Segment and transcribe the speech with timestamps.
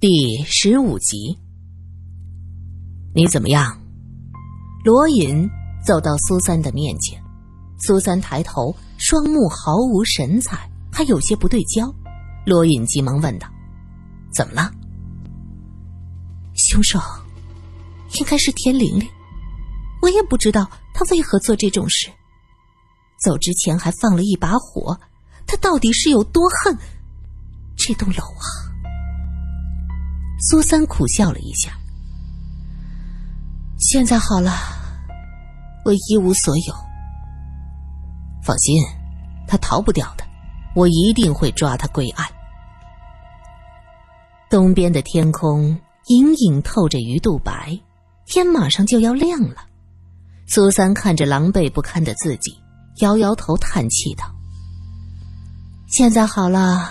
[0.00, 1.38] 第十五集，
[3.14, 3.78] 你怎么样？
[4.82, 5.46] 罗隐
[5.84, 7.22] 走到苏三的面前，
[7.80, 11.94] 苏三抬头，双目毫无神采，还有些不对焦。
[12.46, 13.46] 罗隐急忙问道
[14.32, 14.72] ：“怎么了？”
[16.56, 16.98] 凶手
[18.18, 19.06] 应该是田玲玲，
[20.00, 22.08] 我也不知道他为何做这种事。
[23.22, 24.98] 走之前还放了一把火，
[25.46, 26.74] 他到底是有多恨
[27.76, 28.69] 这栋楼啊？
[30.40, 31.72] 苏三苦笑了一下。
[33.78, 34.52] 现在好了，
[35.84, 36.74] 我一无所有。
[38.42, 38.82] 放心，
[39.46, 40.24] 他逃不掉的，
[40.74, 42.26] 我一定会抓他归案。
[44.48, 47.78] 东边的天空隐隐透着鱼肚白，
[48.26, 49.66] 天马上就要亮了。
[50.46, 52.58] 苏三看着狼狈不堪的自己。
[53.00, 54.24] 摇摇头，叹气道
[55.88, 56.90] ：“现在好了，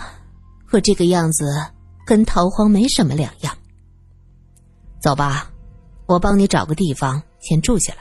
[0.71, 1.45] 我这个样子
[2.09, 3.55] 跟逃荒没什么两样。
[4.99, 5.51] 走吧，
[6.07, 7.99] 我帮你找个地方先住下来。”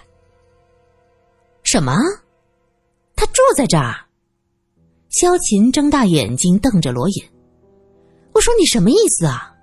[1.63, 1.93] 什么？
[3.15, 4.07] 他住在这儿？
[5.11, 7.23] 萧琴睁大眼睛瞪着罗隐
[8.33, 9.55] ：“我说你什么意思啊？”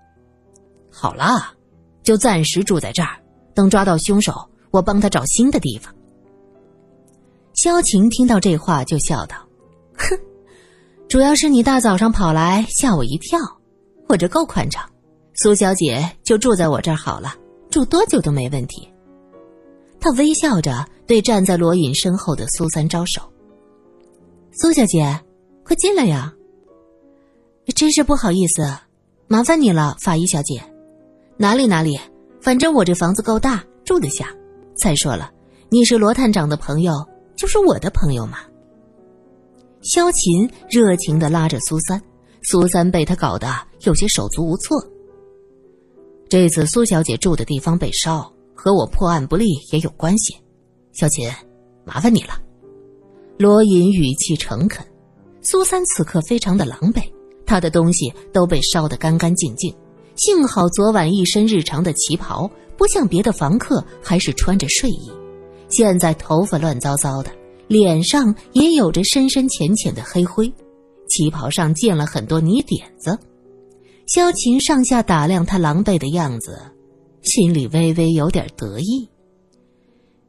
[0.94, 1.56] 好了，
[2.04, 3.18] 就暂时住在这儿，
[3.56, 5.92] 等抓到凶手，我帮他找新的地方。
[7.56, 9.38] 萧晴听到这话就笑道
[9.98, 10.20] ：“哼，
[11.10, 13.40] 主要是你大早上跑来吓我一跳，
[14.08, 14.84] 我这够宽敞。
[15.36, 17.36] 苏小姐就住在我这儿好了，
[17.70, 18.90] 住多久都没问题。”
[20.00, 23.22] 他微笑着对站在罗隐身后的苏三招手
[24.54, 25.20] ：“苏小姐，
[25.64, 26.34] 快进来呀！
[27.76, 28.64] 真是不好意思，
[29.28, 30.62] 麻烦你了，法医小姐。
[31.38, 32.00] 哪里哪里，
[32.42, 34.28] 反正我这房子够大，住得下。
[34.76, 35.32] 再说了，
[35.70, 36.94] 你是罗探长的朋友。”
[37.36, 38.38] 就是我的朋友嘛。
[39.82, 42.02] 萧琴热情的拉着苏三，
[42.48, 43.48] 苏三被他搞得
[43.82, 44.78] 有些手足无措。
[46.30, 50.36] 这次苏小姐住的地方被烧，和我破案不利也有关系。
[50.94, 51.28] 小琴，
[51.84, 52.40] 麻烦你了。
[53.38, 54.86] 罗隐语气诚恳。
[55.42, 57.02] 苏三此刻非常的狼狈，
[57.46, 59.76] 他的东西都被烧得干干净净，
[60.16, 65.12] 幸好昨晚一身日常的旗袍，不像别的房客还是穿着睡衣。
[65.70, 67.32] 现在头发乱糟糟的，
[67.68, 70.52] 脸上也有着深深浅浅的黑灰，
[71.16, 73.18] 旗袍上溅了很多泥点子。
[74.06, 76.60] 萧琴上下打量他狼狈的样子，
[77.22, 79.10] 心里微微有点得意。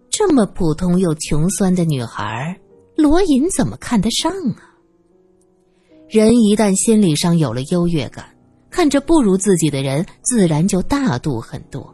[0.08, 2.56] 这么普通又穷酸的女孩，
[2.94, 4.78] 罗隐怎么看得上啊？
[6.08, 8.24] 人一旦心理上有了优越感，
[8.70, 11.92] 看着不如自己的人，自然就大度很多。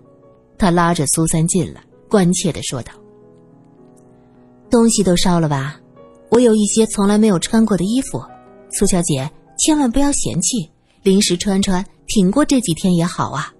[0.58, 2.92] 他拉着苏三进来，关切的说道。
[4.70, 5.80] 东西都烧了吧？
[6.28, 8.22] 我有一些从来没有穿过的衣服，
[8.72, 10.68] 苏小姐千万不要嫌弃，
[11.02, 13.52] 临时穿穿，挺过这几天也好啊。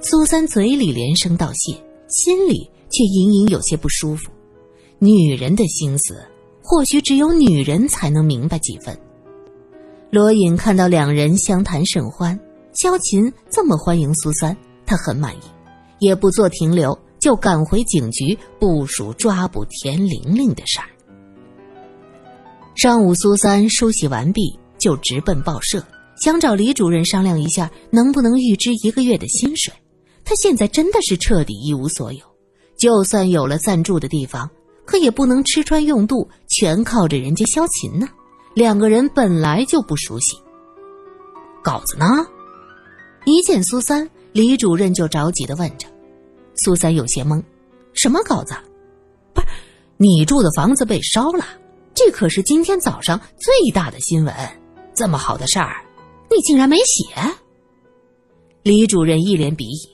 [0.00, 1.72] 苏三嘴里连声道谢，
[2.08, 4.30] 心里却隐隐有些不舒服。
[4.98, 6.24] 女人的心思，
[6.62, 8.98] 或许只有女人才能明白几分。
[10.10, 12.38] 罗隐看到两人相谈甚欢，
[12.74, 15.40] 萧琴这么欢迎苏三，他很满意，
[16.00, 16.96] 也不做停留。
[17.18, 20.86] 就赶回警局部署抓捕田玲玲的事儿。
[22.76, 25.82] 上午，苏三梳洗完毕，就直奔报社，
[26.20, 29.72] 想找李主任商量一下，能不能预支一个月的薪水。
[30.22, 32.20] 他现在真的是彻底一无所有，
[32.76, 34.48] 就算有了暂住的地方，
[34.84, 38.06] 可也不能吃穿用度全靠着人家萧琴呢。
[38.52, 40.36] 两个人本来就不熟悉。
[41.64, 42.26] 稿子呢？
[43.24, 45.88] 一见苏三，李主任就着急的问着。
[46.56, 47.42] 苏三有些懵，
[47.94, 48.54] 什么稿子？
[49.32, 49.46] 不是
[49.96, 51.44] 你住的房子被烧了，
[51.96, 54.34] 这可是今天早上最大的新闻。
[54.94, 55.82] 这么好的事儿，
[56.30, 57.04] 你竟然没写？
[58.62, 59.88] 李主任一脸鄙夷。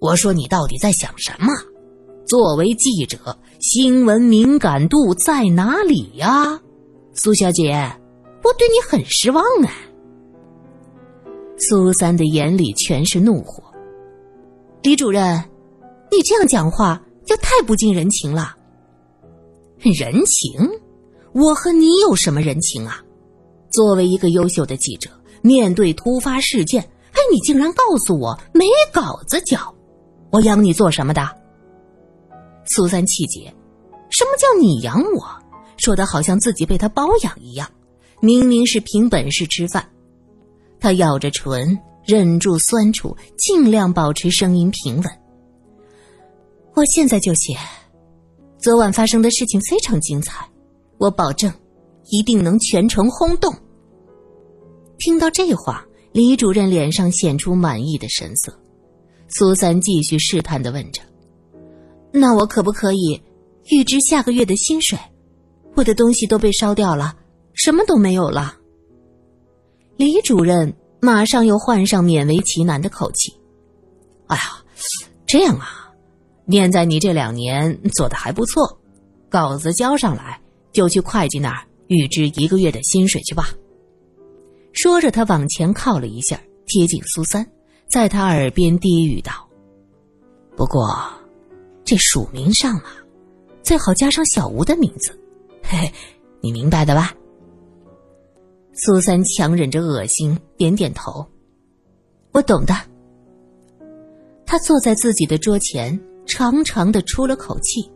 [0.00, 1.46] 我说你到底在想什么？
[2.26, 6.60] 作为记者，新闻敏感度在哪里呀？
[7.14, 7.72] 苏小姐，
[8.42, 9.72] 我对你很失望啊。
[11.58, 13.62] 苏三的眼里全是怒火。
[14.82, 15.42] 李主任，
[16.10, 18.56] 你这样讲话就太不近人情了。
[19.78, 20.52] 人情？
[21.38, 23.00] 我和你有什么人情啊？
[23.70, 25.08] 作为一个优秀的记者，
[25.40, 26.82] 面对突发事件，
[27.12, 29.72] 哎，你竟然告诉我没稿子交，
[30.30, 31.28] 我养你做什么的？
[32.64, 33.44] 苏三气结，
[34.10, 35.24] 什么叫你养我？
[35.76, 37.70] 说的好像自己被他包养一样，
[38.20, 39.88] 明明是凭本事吃饭。
[40.80, 41.78] 他咬着唇。
[42.04, 45.04] 忍住酸楚，尽量保持声音平稳。
[46.72, 47.54] 我现在就写。
[48.56, 50.48] 昨晚发生的事情非常精彩，
[50.98, 51.52] 我保证，
[52.10, 53.54] 一定能全城轰动。
[54.98, 58.52] 听到这话，李主任脸上显出满意的神色。
[59.28, 61.02] 苏三继续试探的问着
[62.10, 63.22] ：“那我可不可以
[63.70, 64.98] 预支下个月的薪水？
[65.76, 67.14] 我的东西都被烧掉了，
[67.52, 68.56] 什么都没有了。”
[69.96, 73.32] 李主任马上又换上勉为其难的口气
[74.26, 74.42] ：“哎呀，
[75.26, 75.92] 这样啊，
[76.46, 78.80] 念在你这两年做的还不错，
[79.28, 80.40] 稿子交上来
[80.72, 83.50] 就去会计那儿预支一个月的薪水去吧。”
[84.72, 87.46] 说着，他往前靠了一下，贴近苏三。
[87.88, 89.32] 在他耳边低语道
[90.54, 90.94] ：“不过，
[91.84, 92.96] 这署名上啊，
[93.62, 95.18] 最好加上小吴的名字，
[95.62, 95.92] 嘿嘿，
[96.42, 97.14] 你明白的吧？”
[98.74, 101.26] 苏三强忍着恶心，点点头
[102.32, 102.74] ：“我懂的。”
[104.44, 107.90] 他坐在自己的桌前，长长的出了口气，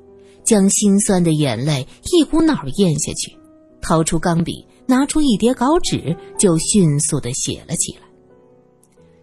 [0.44, 3.36] 将心酸的眼泪一股脑咽下去，
[3.80, 8.02] 掏出钢笔，拿出一叠稿纸，就迅速的写了起来。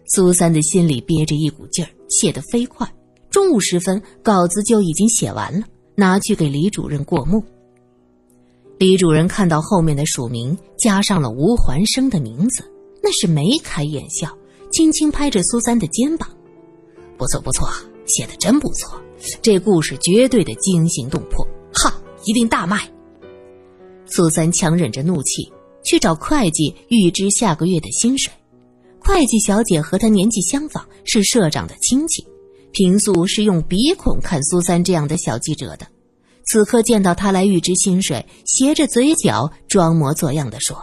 [0.06, 2.90] 苏三的心里憋着一股劲儿，写得飞快。
[3.30, 5.64] 中午时分，稿子就已经写完了，
[5.94, 7.44] 拿去给李主任过目。
[8.76, 12.64] 李主任看到后面的署名加上了吴环生的名字，
[13.02, 14.36] 那是眉开眼笑，
[14.72, 16.28] 轻轻拍着苏三的肩膀
[17.16, 17.68] ：“不错不错，
[18.06, 19.00] 写的真不错，
[19.42, 21.94] 这故事绝对的惊心动魄，哈，
[22.24, 22.88] 一定大卖。”
[24.06, 25.52] 苏三强忍着怒气，
[25.84, 28.32] 去找会计预支下个月的薪水。
[28.98, 32.26] 会计小姐和他年纪相仿，是社长的亲戚，
[32.72, 35.86] 平素是用鼻孔看苏三这样的小记者的。
[36.44, 40.76] 此刻见到他来预支薪水，斜着嘴角装模作样的说：“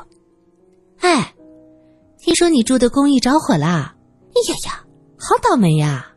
[0.99, 1.33] 哎，
[2.17, 3.95] 听说你住的公寓着火啦？
[4.29, 4.83] 哎呀呀，
[5.17, 6.11] 好倒霉呀！”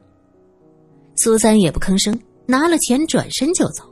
[1.23, 3.85] 苏三也不吭声，拿了钱转身就走。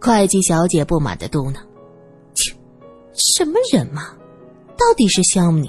[0.00, 1.56] 会计小姐不满的嘟囔
[2.34, 2.56] ：“切，
[3.12, 4.16] 什么人嘛，
[4.78, 5.66] 到底是削你，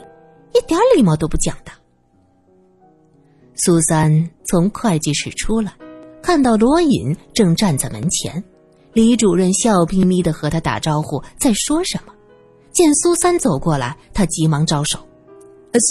[0.54, 1.72] 一点礼貌都不讲的。”
[3.56, 4.10] 苏三
[4.46, 5.74] 从会计室出来，
[6.24, 8.42] 看到罗隐正站在门前，
[8.94, 12.14] 李主任笑眯眯的和他打招呼，在说什么。
[12.72, 14.98] 见苏三走过来，他急忙招手：“，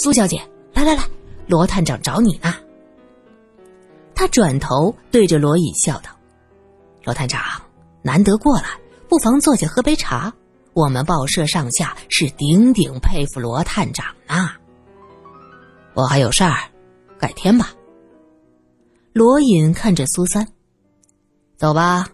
[0.01, 0.41] 苏小姐，
[0.73, 1.03] 来来来，
[1.45, 2.55] 罗探长找你呢。”
[4.21, 6.11] 他转头对着罗隐笑道
[7.03, 7.41] ：“罗探长，
[8.03, 8.79] 难得过来，
[9.09, 10.31] 不妨坐下喝杯茶。
[10.73, 14.51] 我们报社上下是顶顶佩服罗探长呢。
[15.95, 16.69] 我还有事儿。”
[17.17, 17.71] 改天吧。
[19.11, 20.47] 罗隐看着苏三，
[21.57, 22.07] 走吧，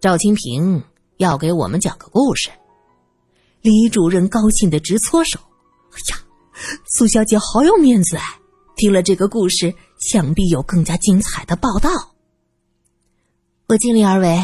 [0.00, 0.80] 赵清平
[1.16, 2.50] 要给我们讲个故事。
[3.62, 5.40] 李主任高兴的直搓手，
[5.90, 6.22] 哎呀，
[6.86, 8.22] 苏小姐好有面子哎！
[8.76, 9.74] 听了这个故事，
[10.10, 11.90] 想必有更加精彩的报道。
[13.68, 14.38] 我尽力而为。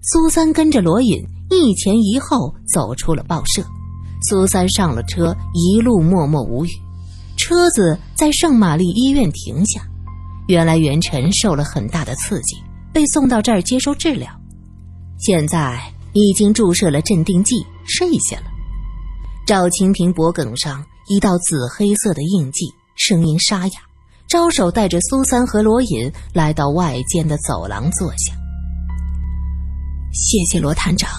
[0.00, 3.62] 苏三跟着罗隐一前一后走出了报社，
[4.22, 6.70] 苏三上了车，一路默默无语。
[7.36, 9.82] 车子在圣玛丽医院停下，
[10.46, 12.56] 原来袁晨受了很大的刺激，
[12.92, 14.30] 被送到这儿接受治疗，
[15.18, 18.44] 现在已经注射了镇定剂，睡下了。
[19.46, 22.66] 赵清平脖颈上一道紫黑色的印记，
[22.96, 23.72] 声音沙哑，
[24.28, 28.34] 招手带着苏三和罗隐来到外间的走廊坐下。
[30.12, 31.10] 谢谢罗探长，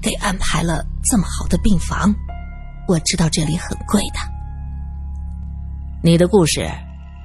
[0.00, 2.14] 给安排了这么好的病房，
[2.88, 4.18] 我知道这里很贵的。
[6.02, 6.66] 你的故事，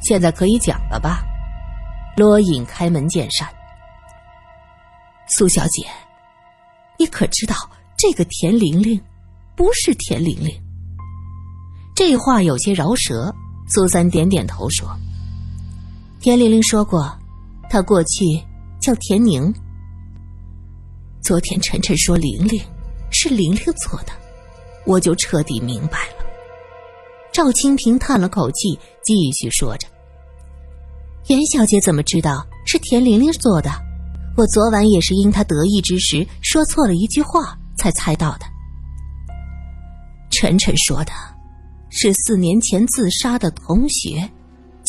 [0.02, 1.24] 现在可以讲了吧？
[2.18, 3.48] 罗隐开门见山。
[5.30, 5.88] 苏小姐，
[7.00, 7.56] 你可知道
[7.98, 9.02] 这个田玲玲
[9.56, 10.52] 不是田玲玲？
[11.96, 13.34] 这话有些饶舌。
[13.66, 14.94] 苏三点点头说
[16.24, 17.14] ：“田玲玲说过，
[17.70, 18.24] 她过去
[18.80, 19.54] 叫田宁。
[21.22, 22.62] 昨天晨晨说玲玲
[23.12, 24.14] 是玲玲做的，
[24.86, 26.26] 我就彻底明白了。”
[27.34, 29.86] 赵清平叹了口气，继续说着
[31.28, 33.70] ：“袁小姐怎么知道是田玲玲做的？
[34.38, 38.46] 我昨晚也是因她得意之时说错了一句话才猜到的。
[40.32, 41.12] 晨晨说的，
[41.90, 44.30] 是四年前自杀的同学，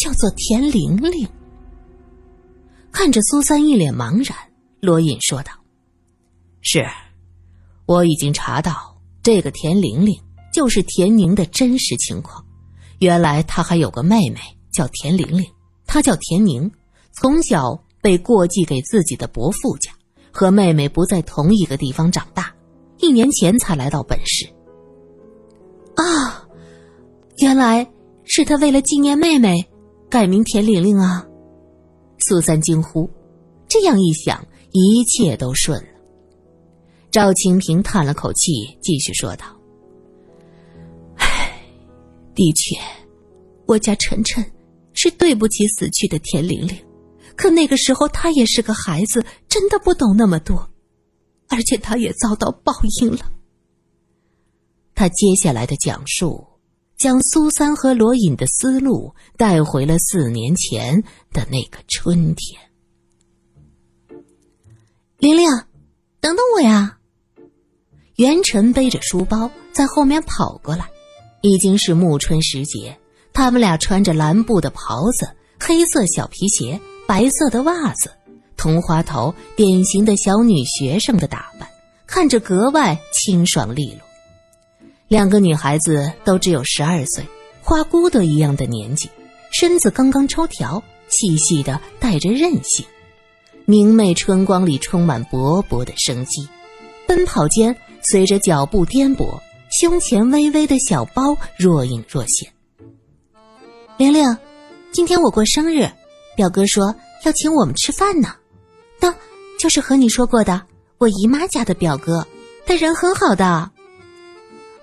[0.04, 1.26] 叫做田玲玲。”
[2.92, 4.36] 看着苏三一脸茫然，
[4.80, 5.52] 罗隐说道
[6.60, 6.84] ：“是，
[7.86, 10.14] 我已经查到这个田玲玲。”
[10.52, 12.44] 就是田宁的真实情况，
[13.00, 14.38] 原来他还有个妹妹
[14.72, 15.44] 叫田玲玲，
[15.84, 16.70] 她叫田宁，
[17.10, 19.90] 从小被过继给自己的伯父家，
[20.30, 22.54] 和妹妹不在同一个地方长大，
[22.98, 24.46] 一年前才来到本市。
[25.96, 26.46] 啊，
[27.38, 27.90] 原来
[28.22, 29.68] 是他为了纪念妹妹，
[30.14, 31.26] 改名田玲玲啊！
[32.20, 33.10] 苏三惊呼，
[33.68, 35.88] 这样一想，一切都顺了。
[37.10, 39.44] 赵清平叹了口气，继续说道。
[41.16, 41.60] 唉
[42.32, 42.76] 的确，
[43.66, 44.40] 我家晨晨
[44.92, 46.78] 是对不起死去的田玲玲，
[47.34, 50.70] 可那个时候他也是个孩子，真的不懂那么多，
[51.48, 53.32] 而且他也遭到报应了。
[54.94, 56.46] 他接下来的讲述，
[57.04, 61.02] 将苏三和罗隐的思路带回了四年前
[61.34, 62.58] 的那个春天。
[65.18, 65.50] 玲玲，
[66.18, 66.96] 等等我呀！
[68.16, 70.88] 元辰背着书包在后面跑过来，
[71.42, 72.98] 已经是暮春时节。
[73.34, 75.28] 他们俩穿着蓝布的袍子、
[75.60, 78.12] 黑色小皮鞋、白色的袜子，
[78.56, 81.68] 同花头，典型的小女学生的打扮，
[82.06, 84.00] 看着格外清爽利落。
[85.14, 87.24] 两个女孩子都只有十二岁，
[87.62, 89.08] 花骨朵一样的年纪，
[89.52, 92.84] 身子刚刚抽条，细细的带着韧性，
[93.64, 96.48] 明媚春光里充满勃勃的生机。
[97.06, 99.38] 奔跑间，随着脚步颠簸，
[99.70, 102.52] 胸前微微的小包若隐若现。
[103.96, 104.36] 玲玲，
[104.90, 105.88] 今天我过生日，
[106.34, 106.92] 表哥说
[107.22, 108.34] 要请我们吃饭呢。
[108.98, 109.14] 那，
[109.60, 110.60] 就是和你说过的
[110.98, 112.26] 我姨妈家的表哥，
[112.66, 113.70] 他人很好的。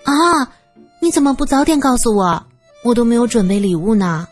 [0.04, 0.14] 啊，
[1.00, 2.44] 你怎么不早点告诉我？
[2.84, 4.28] 我都没有准备礼物呢。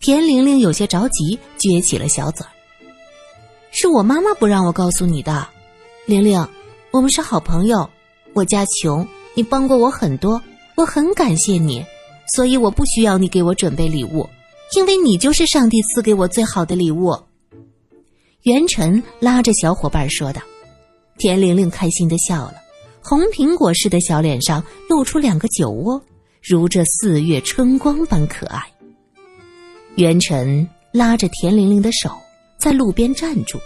[0.00, 2.50] 田玲玲有些着急，撅起了小嘴儿。
[3.70, 5.46] 是我妈妈不让我告诉你的，
[6.06, 6.46] 玲玲，
[6.90, 7.88] 我们是好朋友，
[8.34, 10.42] 我家穷，你帮过我很多，
[10.74, 11.84] 我很感谢你。
[12.34, 14.28] 所以我不需要你给我准备礼物，
[14.74, 17.16] 因为你就是上帝赐给我最好的礼物。
[18.42, 20.40] 元辰拉着小伙伴说道。
[21.18, 22.54] 田玲玲开心的笑了，
[23.02, 26.00] 红苹果似的小脸上露出两个酒窝，
[26.40, 28.62] 如这四月春光般可爱。
[29.96, 32.10] 元辰拉着田玲玲的手
[32.58, 33.58] 在路边站住，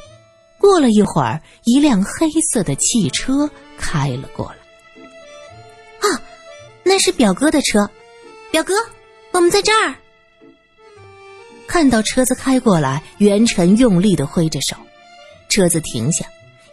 [0.59, 6.09] 过了一会儿，一辆黑色的汽车开了过来。
[6.09, 6.21] 啊，
[6.83, 7.88] 那是表哥的车。
[8.50, 8.75] 表哥，
[9.33, 9.95] 我们在这儿。
[11.66, 14.76] 看到车子开过来，元辰用力的挥着手，
[15.49, 16.25] 车子停下，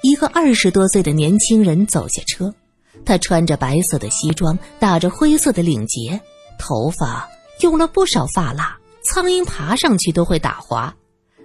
[0.04, 2.54] 一个二十多岁的年轻人走下车。
[3.06, 6.20] 他穿着白色的西装，打着灰色的领结，
[6.60, 7.28] 头发
[7.62, 10.94] 用了不少发蜡，苍蝇爬上去都会打滑。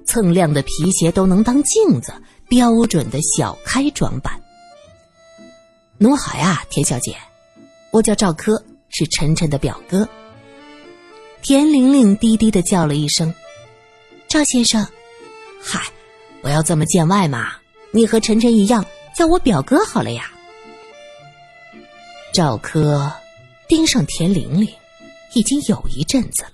[0.04, 2.12] 锃亮的皮鞋都能当镜子，
[2.48, 4.42] 标准的小开装扮。
[5.96, 7.16] 侬好呀，田小姐，
[7.92, 10.08] 我叫赵柯，是晨晨的表哥。
[11.42, 13.32] 田玲玲低低的叫了一声
[14.26, 14.84] ：“赵先生。
[15.62, 15.80] ”“嗨，
[16.42, 17.52] 不要这么见外嘛！
[17.92, 18.84] 你和晨晨一样，
[19.16, 20.30] 叫我表哥好了呀。”
[22.32, 23.10] 赵柯
[23.68, 24.68] 盯上田玲玲，
[25.34, 26.52] 已经有一阵子了。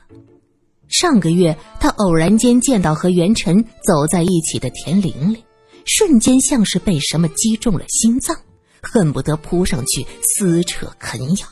[0.88, 5.42] 上个月，他偶然间见到和元晨走在一起的田玲玲，
[5.84, 8.36] 瞬间像是被什么击中了心脏，
[8.80, 11.46] 恨不得扑上去撕扯啃咬。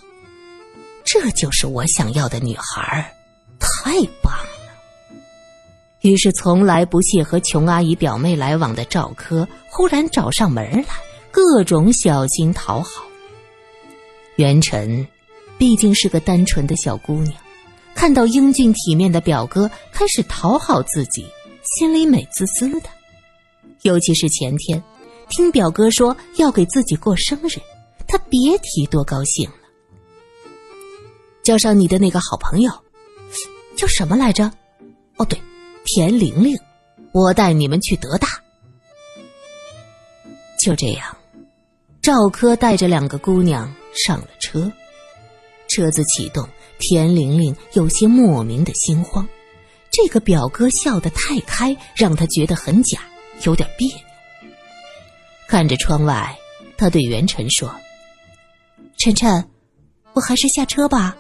[1.05, 3.13] 这就是我想要的女孩。
[3.59, 4.62] 太棒了！
[6.03, 10.95] 于是，从来不屑和穷阿姨表妹来往的赵柯，忽然找上门来，
[11.31, 13.05] 各种小心讨好。
[14.37, 15.07] 元辰
[15.59, 17.35] 毕竟是个单纯的小姑娘，
[17.95, 21.25] 看到英俊体面的表哥开始讨好自己，
[21.77, 22.89] 心里美滋滋的。
[23.83, 24.83] 尤其是前天，
[25.29, 27.61] 听表哥说要给自己过生日，
[28.09, 29.57] 她别提多高兴了。
[31.45, 32.73] 叫上你的那个好朋友。
[33.77, 34.51] 叫什么来着？
[35.17, 35.41] 哦，对，
[35.85, 36.59] 田玲玲，
[37.13, 38.29] 我带你们去德大。
[40.59, 41.17] 就这样，
[42.01, 44.71] 赵科带着两个姑娘上了车。
[45.69, 46.49] 车子启动，
[46.79, 49.27] 田玲玲有些莫名的心慌。
[49.91, 53.01] 这个表哥笑得太开，让她觉得很假，
[53.45, 53.97] 有点别扭。
[55.49, 56.39] 看着窗外，
[56.77, 57.75] 他对元辰说
[58.97, 59.49] ：“晨晨，
[60.13, 61.17] 我还是下车吧，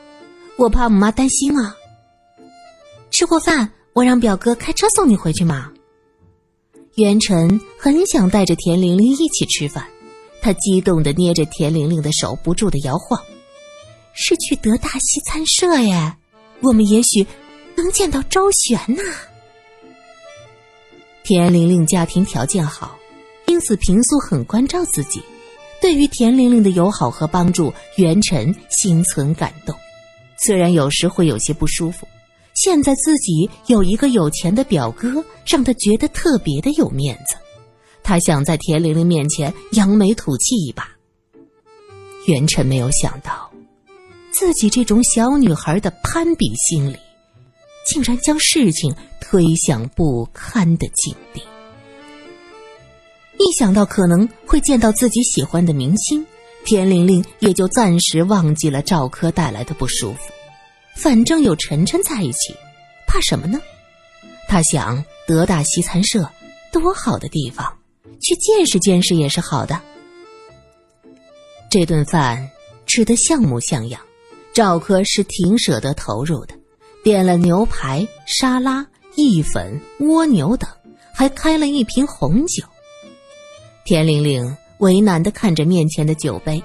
[0.56, 1.76] 我怕我妈担心啊。”
[3.10, 5.70] 吃过饭，我让表哥开车送你回去嘛。
[6.96, 9.86] 元辰很想带着田玲玲一起吃饭，
[10.40, 13.20] 他激动的捏着田玲玲的手，不住的摇晃。
[14.14, 16.14] 是去德大西餐社耶，
[16.60, 17.26] 我们也许
[17.74, 19.02] 能见到周旋呐。
[21.24, 22.98] 田玲玲家庭条件好，
[23.46, 25.22] 因此平素很关照自己。
[25.80, 29.74] 对于田玲玲的友好和帮助，元辰心存感动，
[30.36, 32.06] 虽然有时会有些不舒服。
[32.54, 37.36] 现在自己有一个有钱的表哥，让他觉得特别的有面子。
[38.02, 40.88] 他想在田玲玲面前扬眉吐气一把。
[42.26, 43.50] 元辰没有想到，
[44.32, 46.96] 自己这种小女孩的攀比心理，
[47.86, 51.42] 竟然将事情推向不堪的境地。
[53.38, 56.24] 一想到可能会见到自己喜欢的明星，
[56.64, 60.32] 田玲玲也就暂时忘记了赵柯带来的不舒服。
[60.94, 62.54] 反正有晨晨在一起，
[63.06, 63.60] 怕什么呢？
[64.48, 66.30] 他想，德大西餐社
[66.70, 67.78] 多好的地方，
[68.20, 69.80] 去见识见识也是好的。
[71.70, 72.50] 这顿饭
[72.86, 74.00] 吃得像模像样，
[74.52, 76.54] 赵柯是挺舍得投入的，
[77.02, 80.68] 点了牛排、沙拉、意粉、蜗牛等，
[81.14, 82.62] 还开了一瓶红酒。
[83.84, 86.62] 田玲玲为难的看着面前的酒杯，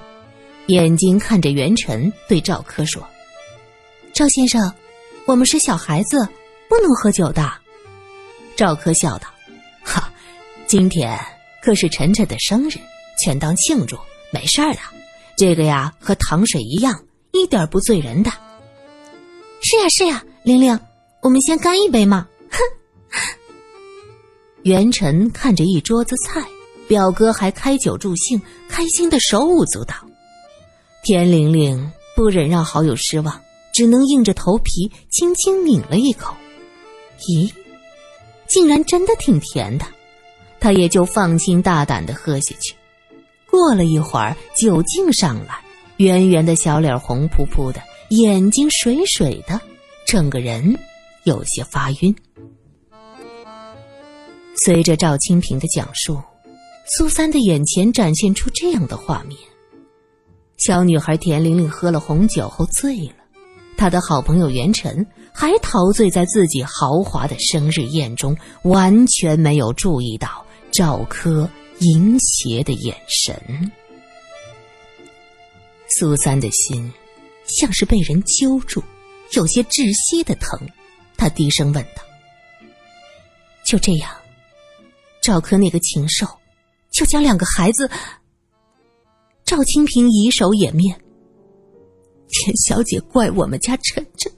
[0.66, 3.02] 眼睛看着元辰，对赵柯说
[4.18, 4.74] ：“赵先生，
[5.26, 6.28] 我们是小孩子，
[6.68, 7.48] 不能喝酒的。”
[8.56, 9.28] 赵柯笑道
[9.80, 10.12] ：“哈，
[10.66, 11.16] 今天
[11.62, 12.80] 可是晨晨的生日，
[13.22, 13.96] 全当庆祝，
[14.32, 14.80] 没事儿的。”
[15.38, 18.32] 这个呀，和糖水一样，一点不醉人的。
[19.62, 20.76] 是呀，是呀，玲玲，
[21.22, 22.26] 我们先干一杯嘛！
[22.50, 22.58] 哼。
[24.64, 26.44] 元辰看着一桌子菜，
[26.88, 29.94] 表哥还开酒助兴，开心的手舞足蹈。
[31.04, 33.40] 田玲玲不忍让好友失望，
[33.78, 36.34] 只能硬着头皮轻轻抿了一口。
[37.28, 37.48] 咦，
[38.48, 39.86] 竟然真的挺甜的，
[40.58, 42.74] 她也就放心大胆的喝下去。
[43.48, 45.60] 过了一会儿，酒劲上来，
[45.98, 49.60] 圆圆的小脸红扑扑的，眼睛水水的，
[50.04, 50.76] 整个人
[51.22, 52.12] 有些发晕。
[54.56, 56.20] 随着赵清平的讲述，
[56.96, 59.38] 苏三的眼前展现出这样的画面：
[60.56, 63.17] 小女孩田玲玲喝了红酒后醉了，
[63.78, 71.48] 他的好朋友袁晨还陶醉在自己豪华的生日宴中，完全没有注意到赵柯。
[71.80, 73.70] 淫邪的眼神，
[75.96, 76.92] 苏三的心
[77.46, 78.82] 像是被人揪住，
[79.34, 80.58] 有些窒息的疼。
[81.16, 82.02] 他低声问道
[83.64, 84.10] ：“就这样，
[85.22, 86.26] 赵柯那个禽兽
[86.90, 87.88] 就将两个孩子……”
[89.46, 91.00] 赵清平以手掩面
[92.28, 94.32] ：“田小姐怪我们家晨晨，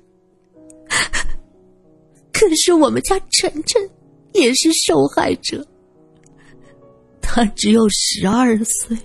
[2.32, 3.90] 可是我们家晨晨
[4.32, 5.66] 也是受害者。”
[7.20, 8.96] 他只有十二岁，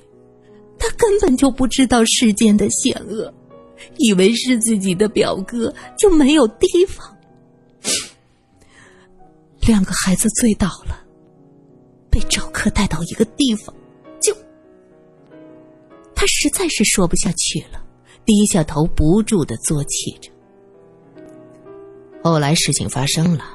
[0.79, 3.31] 他根本就不知道世间的险恶，
[3.97, 7.15] 以为是自己的表哥就没有提防。
[9.67, 11.05] 两个孩子醉倒了，
[12.09, 13.75] 被赵克带到一个地方，
[14.19, 14.36] 就
[16.15, 17.84] 他实在是说不下去了，
[18.25, 20.31] 低下头不住的作气着。
[22.23, 23.45] 后来事情发生了，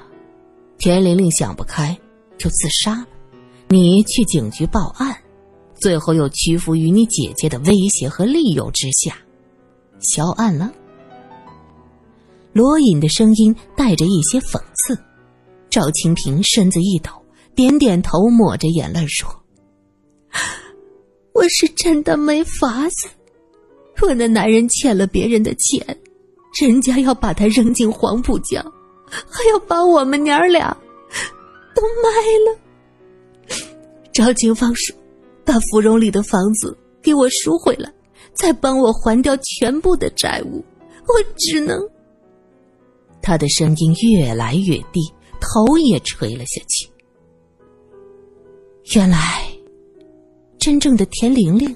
[0.78, 1.98] 田玲玲想不开，
[2.38, 3.06] 就自杀了。
[3.68, 5.16] 你去警局报案，
[5.74, 9.16] 最后又屈服于你姐姐的威胁和利诱之下，
[10.00, 10.72] 销案了。
[12.52, 14.98] 罗隐的声音带着一些讽刺。
[15.68, 17.11] 赵清平身子一抖，
[17.54, 19.28] 点点头，抹着眼泪说
[21.33, 23.09] ：“我是真的没法子。
[24.02, 25.84] 我那男人欠了别人的钱，
[26.60, 28.62] 人家要把他扔进黄浦江，
[29.08, 30.76] 还要把我们娘俩
[31.74, 32.10] 都卖
[32.46, 32.58] 了。”
[34.12, 34.96] 赵警方说，
[35.44, 37.92] 把芙蓉里的房子给我赎回来，
[38.34, 40.64] 再帮我还掉全部的债务。
[41.06, 41.78] 我只能。
[43.22, 45.00] 他的声音越来越低，
[45.40, 46.90] 头也垂了下去。
[48.94, 49.46] 原来，
[50.58, 51.74] 真正的田玲玲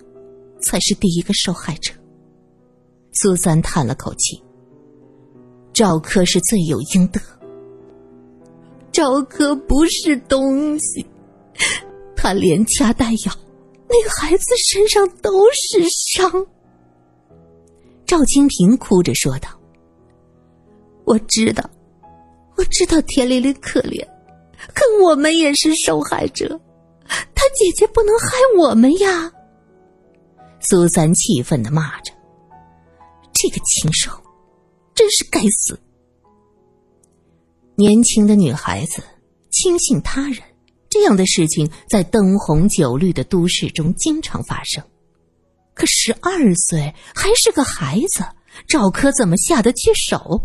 [0.61, 1.93] 才是第一个受害者。
[3.15, 4.43] 苏三叹了口气。
[5.73, 7.21] 赵柯是罪有应得。
[8.93, 11.05] 赵柯不是东西。
[12.17, 13.33] 他连掐带咬，
[13.89, 16.47] 那个孩子身上都是伤。
[18.07, 19.49] 赵清平哭着说道
[21.05, 21.69] ：“我知道，
[22.57, 24.03] 我知道田丽丽可怜，
[24.75, 26.49] 可我们也是受害者，
[27.07, 29.31] 他姐姐不能害我们呀！”
[30.61, 32.13] 苏三气愤的骂着
[33.45, 34.11] ：“这个禽兽，
[34.95, 35.79] 真是该死！”
[37.77, 39.03] 年轻的女孩子
[39.51, 40.39] 轻信他人。
[40.89, 44.83] 这样的事情在灯红酒绿的都市中经常发生，
[45.75, 48.25] 可十二岁还是个孩子，
[48.67, 50.41] 赵柯怎么下得去手？